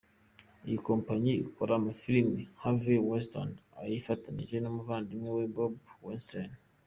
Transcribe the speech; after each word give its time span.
Iyi 0.67 0.77
kompanyi 0.87 1.31
ikora 1.47 1.71
amafilime 1.75 2.41
Harvey 2.61 2.99
Weinstein 3.07 3.49
ayifatanyije 3.81 4.55
n’umuvandimwe 4.59 5.29
we 5.37 5.45
Bob 5.55 5.73
Weinstein. 6.05 6.51